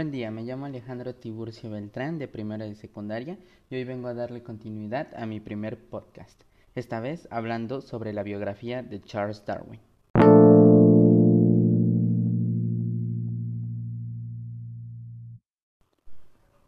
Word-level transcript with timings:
día, 0.00 0.30
me 0.30 0.42
llamo 0.42 0.64
Alejandro 0.64 1.14
Tiburcio 1.14 1.70
Beltrán 1.70 2.18
de 2.18 2.26
primero 2.26 2.64
de 2.64 2.74
secundaria 2.74 3.38
y 3.68 3.76
hoy 3.76 3.84
vengo 3.84 4.08
a 4.08 4.14
darle 4.14 4.42
continuidad 4.42 5.08
a 5.14 5.26
mi 5.26 5.38
primer 5.38 5.78
podcast, 5.78 6.42
esta 6.74 6.98
vez 6.98 7.28
hablando 7.30 7.82
sobre 7.82 8.14
la 8.14 8.22
biografía 8.22 8.82
de 8.82 9.00
Charles 9.02 9.44
Darwin. 9.44 9.80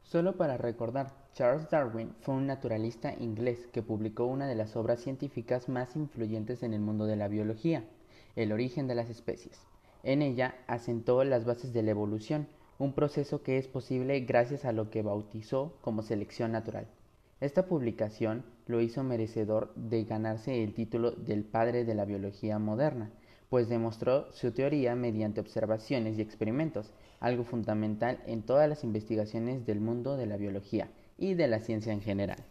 Solo 0.02 0.36
para 0.36 0.58
recordar, 0.58 1.10
Charles 1.32 1.68
Darwin 1.70 2.12
fue 2.20 2.34
un 2.34 2.46
naturalista 2.46 3.14
inglés 3.18 3.66
que 3.72 3.82
publicó 3.82 4.26
una 4.26 4.46
de 4.46 4.54
las 4.54 4.76
obras 4.76 5.00
científicas 5.00 5.70
más 5.70 5.96
influyentes 5.96 6.62
en 6.62 6.74
el 6.74 6.80
mundo 6.80 7.06
de 7.06 7.16
la 7.16 7.28
biología, 7.28 7.84
El 8.36 8.52
origen 8.52 8.86
de 8.86 8.94
las 8.94 9.08
especies. 9.08 9.58
En 10.02 10.20
ella 10.20 10.54
asentó 10.66 11.24
las 11.24 11.46
bases 11.46 11.72
de 11.72 11.82
la 11.82 11.90
evolución, 11.90 12.46
un 12.78 12.92
proceso 12.92 13.42
que 13.42 13.58
es 13.58 13.68
posible 13.68 14.20
gracias 14.20 14.64
a 14.64 14.72
lo 14.72 14.90
que 14.90 15.02
bautizó 15.02 15.76
como 15.80 16.02
selección 16.02 16.52
natural. 16.52 16.86
Esta 17.40 17.66
publicación 17.66 18.44
lo 18.66 18.80
hizo 18.80 19.02
merecedor 19.02 19.74
de 19.74 20.04
ganarse 20.04 20.62
el 20.62 20.74
título 20.74 21.12
del 21.12 21.44
padre 21.44 21.84
de 21.84 21.94
la 21.94 22.04
biología 22.04 22.58
moderna, 22.58 23.10
pues 23.50 23.68
demostró 23.68 24.32
su 24.32 24.52
teoría 24.52 24.94
mediante 24.94 25.40
observaciones 25.40 26.18
y 26.18 26.22
experimentos, 26.22 26.92
algo 27.20 27.44
fundamental 27.44 28.18
en 28.26 28.42
todas 28.42 28.68
las 28.68 28.82
investigaciones 28.82 29.66
del 29.66 29.80
mundo 29.80 30.16
de 30.16 30.26
la 30.26 30.36
biología 30.36 30.88
y 31.18 31.34
de 31.34 31.48
la 31.48 31.60
ciencia 31.60 31.92
en 31.92 32.00
general. 32.00 32.44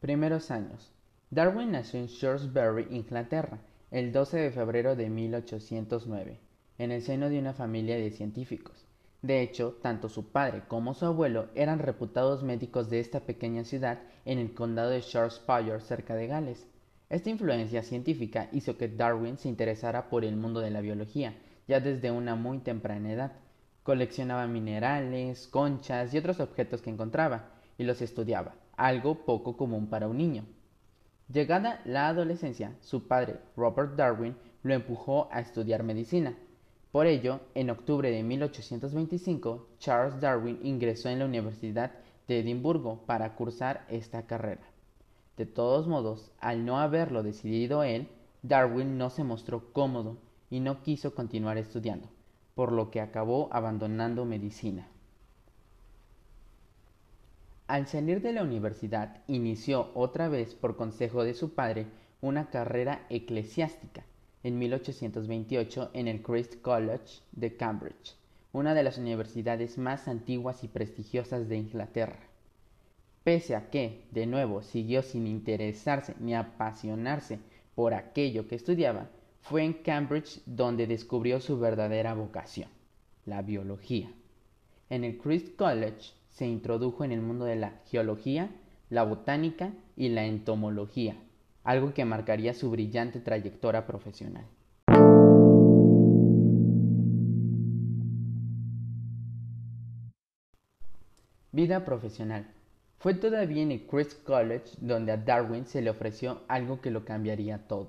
Primeros 0.00 0.50
años. 0.50 0.92
Darwin 1.34 1.70
nació 1.72 1.98
en 1.98 2.08
Shrewsbury, 2.08 2.88
Inglaterra, 2.90 3.58
el 3.90 4.12
12 4.12 4.36
de 4.36 4.50
febrero 4.50 4.96
de 4.96 5.08
1809, 5.08 6.38
en 6.76 6.92
el 6.92 7.00
seno 7.00 7.30
de 7.30 7.38
una 7.38 7.54
familia 7.54 7.96
de 7.96 8.10
científicos. 8.10 8.84
De 9.22 9.40
hecho, 9.40 9.78
tanto 9.80 10.10
su 10.10 10.30
padre 10.30 10.64
como 10.68 10.92
su 10.92 11.06
abuelo 11.06 11.48
eran 11.54 11.78
reputados 11.78 12.42
médicos 12.42 12.90
de 12.90 13.00
esta 13.00 13.20
pequeña 13.20 13.64
ciudad 13.64 14.00
en 14.26 14.38
el 14.38 14.52
condado 14.52 14.90
de 14.90 15.00
Shropshire, 15.00 15.80
cerca 15.80 16.14
de 16.14 16.26
Gales. 16.26 16.66
Esta 17.08 17.30
influencia 17.30 17.82
científica 17.82 18.50
hizo 18.52 18.76
que 18.76 18.88
Darwin 18.88 19.38
se 19.38 19.48
interesara 19.48 20.10
por 20.10 20.26
el 20.26 20.36
mundo 20.36 20.60
de 20.60 20.70
la 20.70 20.82
biología, 20.82 21.34
ya 21.66 21.80
desde 21.80 22.10
una 22.10 22.34
muy 22.34 22.58
temprana 22.58 23.10
edad. 23.10 23.32
Coleccionaba 23.84 24.46
minerales, 24.48 25.48
conchas 25.48 26.12
y 26.12 26.18
otros 26.18 26.40
objetos 26.40 26.82
que 26.82 26.90
encontraba, 26.90 27.54
y 27.78 27.84
los 27.84 28.02
estudiaba, 28.02 28.54
algo 28.76 29.24
poco 29.24 29.56
común 29.56 29.86
para 29.86 30.08
un 30.08 30.18
niño. 30.18 30.44
Llegada 31.32 31.80
la 31.86 32.08
adolescencia, 32.08 32.76
su 32.80 33.08
padre, 33.08 33.38
Robert 33.56 33.96
Darwin, 33.96 34.36
lo 34.62 34.74
empujó 34.74 35.28
a 35.32 35.40
estudiar 35.40 35.82
medicina. 35.82 36.36
Por 36.90 37.06
ello, 37.06 37.40
en 37.54 37.70
octubre 37.70 38.10
de 38.10 38.22
1825, 38.22 39.66
Charles 39.78 40.20
Darwin 40.20 40.58
ingresó 40.62 41.08
en 41.08 41.20
la 41.20 41.24
Universidad 41.24 41.92
de 42.28 42.40
Edimburgo 42.40 43.06
para 43.06 43.34
cursar 43.34 43.86
esta 43.88 44.26
carrera. 44.26 44.60
De 45.38 45.46
todos 45.46 45.86
modos, 45.86 46.30
al 46.38 46.66
no 46.66 46.78
haberlo 46.78 47.22
decidido 47.22 47.82
él, 47.82 48.08
Darwin 48.42 48.98
no 48.98 49.08
se 49.08 49.24
mostró 49.24 49.72
cómodo 49.72 50.18
y 50.50 50.60
no 50.60 50.82
quiso 50.82 51.14
continuar 51.14 51.56
estudiando, 51.56 52.10
por 52.54 52.72
lo 52.72 52.90
que 52.90 53.00
acabó 53.00 53.48
abandonando 53.52 54.26
medicina. 54.26 54.86
Al 57.72 57.86
salir 57.86 58.20
de 58.20 58.34
la 58.34 58.42
universidad, 58.42 59.22
inició 59.28 59.92
otra 59.94 60.28
vez 60.28 60.54
por 60.54 60.76
consejo 60.76 61.24
de 61.24 61.32
su 61.32 61.54
padre 61.54 61.86
una 62.20 62.50
carrera 62.50 63.06
eclesiástica 63.08 64.04
en 64.42 64.58
1828 64.58 65.88
en 65.94 66.06
el 66.06 66.20
Christ 66.20 66.60
College 66.60 67.22
de 67.32 67.56
Cambridge, 67.56 68.14
una 68.52 68.74
de 68.74 68.82
las 68.82 68.98
universidades 68.98 69.78
más 69.78 70.06
antiguas 70.06 70.62
y 70.64 70.68
prestigiosas 70.68 71.48
de 71.48 71.56
Inglaterra. 71.56 72.18
Pese 73.24 73.56
a 73.56 73.70
que, 73.70 74.04
de 74.10 74.26
nuevo, 74.26 74.60
siguió 74.60 75.00
sin 75.00 75.26
interesarse 75.26 76.14
ni 76.20 76.34
apasionarse 76.34 77.38
por 77.74 77.94
aquello 77.94 78.48
que 78.48 78.56
estudiaba, 78.56 79.08
fue 79.40 79.64
en 79.64 79.72
Cambridge 79.72 80.42
donde 80.44 80.86
descubrió 80.86 81.40
su 81.40 81.58
verdadera 81.58 82.12
vocación, 82.12 82.68
la 83.24 83.40
biología. 83.40 84.12
En 84.90 85.04
el 85.04 85.16
Christ 85.16 85.56
College 85.56 86.12
se 86.32 86.46
introdujo 86.46 87.04
en 87.04 87.12
el 87.12 87.20
mundo 87.20 87.44
de 87.44 87.56
la 87.56 87.74
geología, 87.86 88.50
la 88.88 89.04
botánica 89.04 89.72
y 89.96 90.08
la 90.08 90.24
entomología, 90.24 91.16
algo 91.62 91.92
que 91.92 92.04
marcaría 92.04 92.54
su 92.54 92.70
brillante 92.70 93.20
trayectoria 93.20 93.86
profesional. 93.86 94.44
Vida 101.52 101.84
profesional. 101.84 102.46
Fue 102.98 103.12
todavía 103.14 103.62
en 103.62 103.72
el 103.72 103.86
Christ 103.86 104.24
College 104.24 104.70
donde 104.80 105.12
a 105.12 105.18
Darwin 105.18 105.66
se 105.66 105.82
le 105.82 105.90
ofreció 105.90 106.40
algo 106.48 106.80
que 106.80 106.90
lo 106.90 107.04
cambiaría 107.04 107.68
todo. 107.68 107.88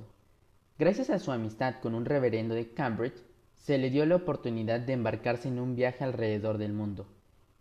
Gracias 0.78 1.10
a 1.10 1.20
su 1.20 1.32
amistad 1.32 1.76
con 1.82 1.96
un 1.96 2.04
reverendo 2.04 2.56
de 2.56 2.74
Cambridge, 2.74 3.22
se 3.56 3.78
le 3.78 3.90
dio 3.90 4.06
la 4.06 4.18
oportunidad 4.18 4.82
de 4.82 4.94
embarcarse 4.94 5.48
en 5.48 5.60
un 5.60 5.76
viaje 5.76 6.04
alrededor 6.04 6.58
del 6.58 6.74
mundo 6.74 7.08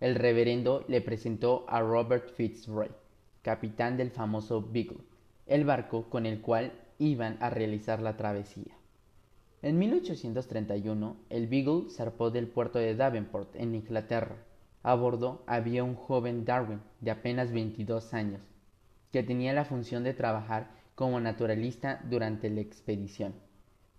el 0.03 0.17
reverendo 0.17 0.85
le 0.89 1.01
presentó 1.01 1.65
a 1.69 1.81
Robert 1.81 2.29
Fitzroy, 2.35 2.89
capitán 3.41 3.97
del 3.97 4.11
famoso 4.11 4.61
Beagle, 4.61 5.05
el 5.47 5.65
barco 5.65 6.11
con 6.11 6.27
el 6.27 6.41
cual 6.41 6.73
iban 6.99 7.37
a 7.41 7.51
realizar 7.51 8.03
la 8.03 8.17
travesía. 8.17 8.77
En 9.63 9.79
1831, 9.79 11.17
el 11.31 11.47
Beagle 11.47 11.89
zarpó 11.89 12.33
del 12.33 12.49
puerto 12.49 12.81
de 12.81 12.97
Davenport, 12.97 13.55
en 13.55 13.77
Inglaterra. 13.77 14.39
A 14.83 14.97
bordo 14.97 15.45
había 15.47 15.85
un 15.85 15.95
joven 15.95 16.45
Darwin, 16.45 16.81
de 17.01 17.13
apenas 17.13 17.53
22 17.53 18.13
años, 18.13 18.41
que 19.13 19.23
tenía 19.23 19.53
la 19.53 19.65
función 19.65 20.03
de 20.03 20.15
trabajar 20.15 20.73
como 20.97 21.21
naturalista 21.21 22.03
durante 22.11 22.51
la 22.51 22.61
expedición. 22.61 23.35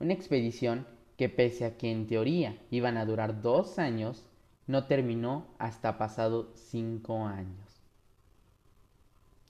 Una 0.02 0.12
expedición 0.12 0.86
que 1.16 1.30
pese 1.30 1.64
a 1.64 1.78
que 1.78 1.94
en 1.94 2.08
teoría 2.08 2.58
iban 2.72 2.98
a 2.98 3.06
durar 3.06 3.42
dos 3.42 3.80
años, 3.80 4.26
no 4.66 4.86
terminó 4.86 5.48
hasta 5.58 5.98
pasado 5.98 6.52
cinco 6.56 7.26
años. 7.26 7.82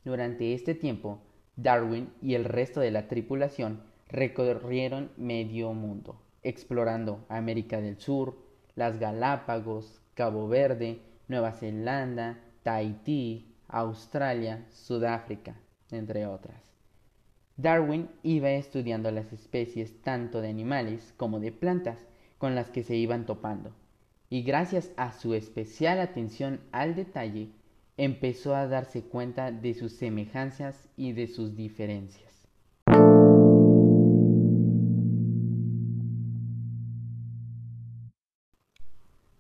Durante 0.04 0.54
este 0.54 0.74
tiempo, 0.74 1.22
Darwin 1.56 2.12
y 2.22 2.34
el 2.34 2.46
resto 2.46 2.80
de 2.80 2.92
la 2.92 3.08
tripulación 3.08 3.82
recorrieron 4.10 5.12
medio 5.18 5.74
mundo, 5.74 6.20
explorando 6.42 7.26
América 7.30 7.80
del 7.80 8.00
Sur, 8.00 8.38
las 8.76 9.00
Galápagos, 9.00 10.02
Cabo 10.16 10.48
Verde, 10.48 11.00
Nueva 11.28 11.52
Zelanda, 11.52 12.40
Tahití, 12.64 13.56
Australia, 13.68 14.66
Sudáfrica, 14.72 15.56
entre 15.92 16.26
otras. 16.26 16.62
Darwin 17.56 18.10
iba 18.24 18.50
estudiando 18.50 19.12
las 19.12 19.32
especies 19.32 20.02
tanto 20.02 20.42
de 20.42 20.50
animales 20.50 21.14
como 21.18 21.40
de 21.40 21.52
plantas 21.52 22.00
con 22.40 22.56
las 22.56 22.72
que 22.72 22.84
se 22.84 22.96
iban 22.96 23.28
topando 23.28 23.74
y 24.34 24.42
gracias 24.42 24.90
a 24.98 25.12
su 25.14 25.36
especial 25.36 26.00
atención 26.00 26.60
al 26.72 26.96
detalle, 26.96 27.52
empezó 27.98 28.56
a 28.56 28.66
darse 28.66 29.04
cuenta 29.04 29.52
de 29.52 29.76
sus 29.76 29.94
semejanzas 29.94 30.90
y 30.98 31.12
de 31.12 31.28
sus 31.28 31.56
diferencias. 31.56 32.48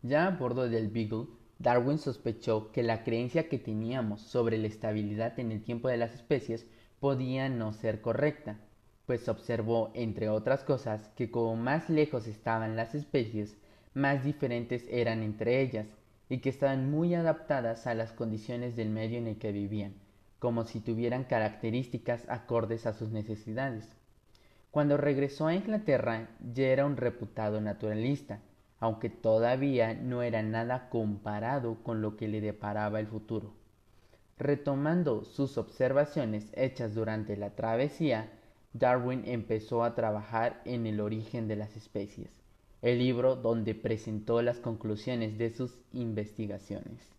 Ya 0.03 0.27
a 0.27 0.29
bordo 0.38 0.69
del 0.69 0.89
Beagle, 0.89 1.25
Darwin 1.57 1.97
sospechó 1.97 2.71
que 2.71 2.83
la 2.83 3.03
creencia 3.03 3.50
que 3.50 3.57
teníamos 3.57 4.21
sobre 4.21 4.59
la 4.59 4.68
estabilidad 4.68 5.39
en 5.39 5.51
el 5.51 5.63
tiempo 5.63 5.88
de 5.88 5.97
las 5.97 6.13
especies 6.13 6.68
podía 7.00 7.50
no 7.50 7.73
ser 7.73 8.00
correcta, 8.01 8.59
pues 9.07 9.27
observó, 9.27 9.89
entre 9.95 10.29
otras 10.29 10.63
cosas, 10.63 11.07
que 11.15 11.31
como 11.31 11.56
más 11.56 11.89
lejos 11.89 12.27
estaban 12.27 12.75
las 12.75 12.94
especies, 12.94 13.57
más 13.94 14.24
diferentes 14.24 14.86
eran 14.90 15.22
entre 15.22 15.62
ellas 15.62 15.88
y 16.30 16.40
que 16.40 16.50
estaban 16.50 16.90
muy 16.90 17.13
adaptadas 17.13 17.86
a 17.86 17.94
las 17.94 18.12
condiciones 18.12 18.75
del 18.75 18.90
medio 18.90 19.18
en 19.18 19.28
el 19.28 19.38
que 19.38 19.51
vivían, 19.51 19.94
como 20.40 20.66
si 20.66 20.80
tuvieran 20.80 21.25
características 21.25 22.28
acordes 22.28 22.86
a 22.86 22.94
sus 22.94 23.12
necesidades. 23.12 23.95
Cuando 24.72 24.98
regresó 24.98 25.48
a 25.48 25.54
Inglaterra 25.54 26.30
ya 26.54 26.68
era 26.68 26.86
un 26.86 26.98
reputado 26.98 27.62
naturalista, 27.62 28.40
aunque 28.80 29.10
todavía 29.10 29.94
no 29.94 30.24
era 30.24 30.42
nada 30.42 30.90
comparado 30.90 31.84
con 31.84 32.01
lo 32.01 32.18
que 32.18 32.28
le 32.28 32.42
deparaba 32.42 33.00
el 33.00 33.07
futuro. 33.07 33.54
Retomando 34.40 35.24
sus 35.24 35.60
observaciones 35.60 36.51
hechas 36.54 36.95
durante 36.95 37.38
la 37.38 37.51
travesía, 37.51 38.31
Darwin 38.74 39.22
empezó 39.25 39.84
a 39.84 39.94
trabajar 39.94 40.62
en 40.66 40.88
el 40.88 41.00
origen 41.00 41.48
de 41.48 41.56
las 41.56 41.78
especies 41.78 42.44
el 42.83 43.00
libro 43.00 43.38
donde 43.38 43.75
presentó 43.75 44.41
las 44.41 44.59
conclusiones 44.59 45.38
de 45.38 45.50
sus 45.51 45.80
investigaciones. 45.94 47.13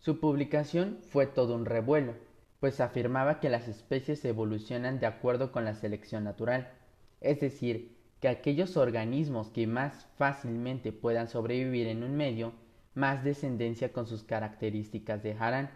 Su 0.00 0.18
publicación 0.18 0.98
fue 1.08 1.26
todo 1.26 1.54
un 1.54 1.66
revuelo, 1.66 2.14
pues 2.58 2.80
afirmaba 2.80 3.38
que 3.38 3.48
las 3.48 3.68
especies 3.68 4.24
evolucionan 4.24 4.98
de 4.98 5.06
acuerdo 5.06 5.52
con 5.52 5.64
la 5.64 5.74
selección 5.74 6.24
natural, 6.24 6.72
es 7.20 7.38
decir, 7.38 7.96
que 8.20 8.26
aquellos 8.26 8.76
organismos 8.76 9.50
que 9.50 9.68
más 9.68 10.08
fácilmente 10.16 10.90
puedan 10.90 11.28
sobrevivir 11.28 11.86
en 11.86 12.02
un 12.02 12.16
medio, 12.16 12.54
más 12.94 13.22
descendencia 13.22 13.92
con 13.92 14.08
sus 14.08 14.24
características 14.24 15.22
dejarán, 15.22 15.70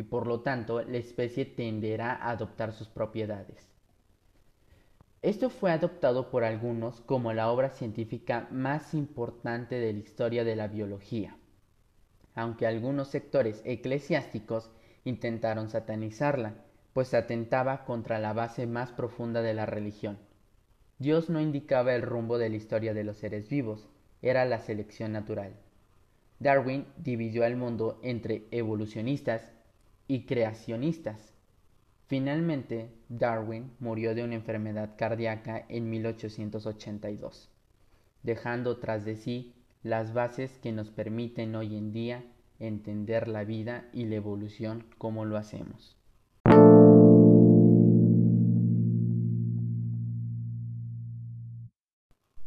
y 0.00 0.02
por 0.02 0.26
lo 0.26 0.40
tanto 0.40 0.80
la 0.82 0.96
especie 0.96 1.44
tenderá 1.44 2.14
a 2.14 2.30
adoptar 2.30 2.72
sus 2.72 2.88
propiedades. 2.88 3.68
Esto 5.20 5.50
fue 5.50 5.72
adoptado 5.72 6.30
por 6.30 6.42
algunos 6.42 7.02
como 7.02 7.34
la 7.34 7.50
obra 7.50 7.68
científica 7.68 8.48
más 8.50 8.94
importante 8.94 9.74
de 9.74 9.92
la 9.92 9.98
historia 9.98 10.42
de 10.42 10.56
la 10.56 10.68
biología, 10.68 11.36
aunque 12.34 12.66
algunos 12.66 13.08
sectores 13.08 13.60
eclesiásticos 13.66 14.70
intentaron 15.04 15.68
satanizarla, 15.68 16.54
pues 16.94 17.12
atentaba 17.12 17.84
contra 17.84 18.18
la 18.18 18.32
base 18.32 18.66
más 18.66 18.92
profunda 18.92 19.42
de 19.42 19.52
la 19.52 19.66
religión. 19.66 20.18
Dios 20.98 21.28
no 21.28 21.42
indicaba 21.42 21.94
el 21.94 22.00
rumbo 22.00 22.38
de 22.38 22.48
la 22.48 22.56
historia 22.56 22.94
de 22.94 23.04
los 23.04 23.18
seres 23.18 23.50
vivos, 23.50 23.86
era 24.22 24.46
la 24.46 24.60
selección 24.60 25.12
natural. 25.12 25.52
Darwin 26.38 26.86
dividió 26.96 27.44
al 27.44 27.56
mundo 27.56 28.00
entre 28.02 28.46
evolucionistas 28.50 29.52
y 30.10 30.26
creacionistas. 30.26 31.32
Finalmente, 32.08 32.90
Darwin 33.08 33.70
murió 33.78 34.12
de 34.12 34.24
una 34.24 34.34
enfermedad 34.34 34.96
cardíaca 34.98 35.64
en 35.68 35.88
1882, 35.88 37.48
dejando 38.24 38.78
tras 38.80 39.04
de 39.04 39.14
sí 39.14 39.54
las 39.84 40.12
bases 40.12 40.58
que 40.58 40.72
nos 40.72 40.90
permiten 40.90 41.54
hoy 41.54 41.76
en 41.76 41.92
día 41.92 42.24
entender 42.58 43.28
la 43.28 43.44
vida 43.44 43.88
y 43.92 44.06
la 44.06 44.16
evolución 44.16 44.84
como 44.98 45.24
lo 45.24 45.36
hacemos. 45.36 45.96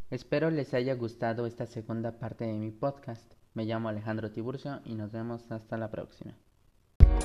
Espero 0.10 0.50
les 0.50 0.74
haya 0.74 0.96
gustado 0.96 1.46
esta 1.46 1.66
segunda 1.66 2.20
parte 2.20 2.44
de 2.46 2.60
mi 2.60 2.72
podcast. 2.72 3.32
Me 3.54 3.64
llamo 3.64 3.88
Alejandro 3.88 4.34
Tiburcio 4.34 4.82
y 4.84 4.96
nos 4.96 5.14
vemos 5.14 5.50
hasta 5.50 5.78
la 5.78 5.90
próxima. 5.90 6.36